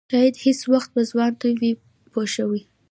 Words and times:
شاید 0.09 0.35
هېڅ 0.45 0.59
وخت 0.73 0.89
به 0.95 1.01
ځوان 1.11 1.31
نه 1.41 1.49
وي 1.59 1.71
پوه 2.11 2.25
شوې!. 2.35 2.61